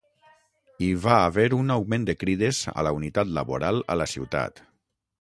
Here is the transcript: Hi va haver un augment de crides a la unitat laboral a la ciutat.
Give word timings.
Hi 0.85 0.87
va 1.03 1.17
haver 1.25 1.45
un 1.59 1.69
augment 1.77 2.09
de 2.09 2.17
crides 2.23 2.65
a 2.85 2.89
la 2.91 2.97
unitat 3.03 3.37
laboral 3.39 3.83
a 3.97 4.03
la 4.03 4.13
ciutat. 4.17 4.69